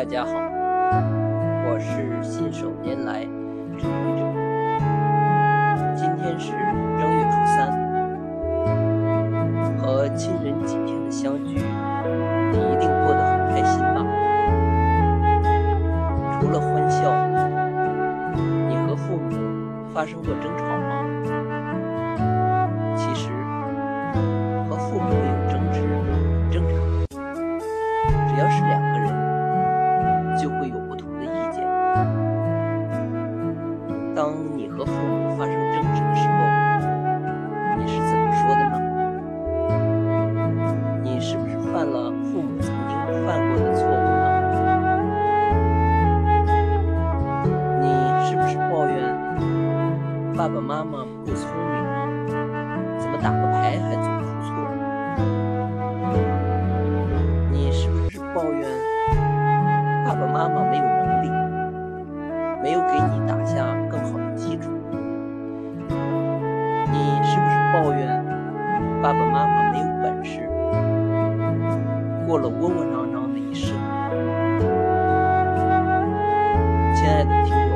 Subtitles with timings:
[0.00, 3.20] 大家好，我是信手拈来
[3.76, 4.24] 之愚者。
[5.94, 6.52] 今天是
[6.98, 7.68] 正月初三，
[9.76, 11.56] 和亲人几天的相聚，
[12.50, 14.00] 你一定过得很开心吧？
[16.40, 17.12] 除了欢笑，
[18.70, 19.36] 你和父母
[19.92, 21.04] 发生过争吵吗？
[22.96, 23.28] 其实
[24.66, 26.72] 和父母有争执很正常，
[28.30, 28.80] 只要是两
[34.20, 36.34] 当你和父母发生争执的时候，
[37.78, 38.76] 你是怎么说的呢？
[41.02, 44.28] 你是不是犯了父母曾经犯过的错误呢？
[47.80, 47.88] 你
[48.26, 48.94] 是不是抱怨
[50.36, 52.28] 爸爸妈妈不聪明，
[52.98, 54.52] 怎么打个牌还总出错？
[57.50, 58.68] 你是不是抱怨？
[60.04, 60.84] 爸爸妈妈没有
[69.02, 70.46] 爸爸妈妈没有本事，
[72.26, 73.74] 过了窝窝囊囊的一生？
[76.94, 77.72] 亲爱的听友，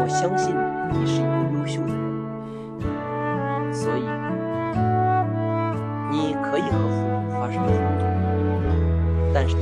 [0.00, 0.54] 我相信
[0.92, 4.04] 你是一个优秀的人，所以
[6.12, 8.06] 你可以和父母发生冲突，
[9.34, 9.56] 但是。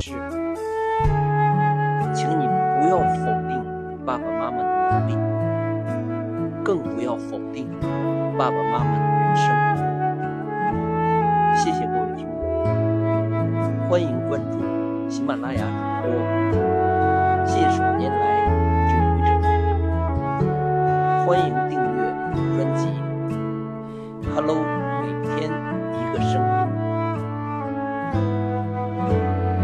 [2.11, 2.47] 请你
[2.81, 3.63] 不要否定
[4.05, 5.15] 爸爸妈妈的能力，
[6.63, 7.67] 更不要否定
[8.37, 9.68] 爸爸妈妈的人生。
[13.89, 14.59] 欢迎关注
[15.09, 15.65] 喜马拉雅
[16.03, 18.45] 主播信手拈来
[18.87, 19.31] 之愚者，
[21.25, 21.99] 欢迎订阅
[22.55, 22.85] 专辑。
[24.35, 24.78] Hello。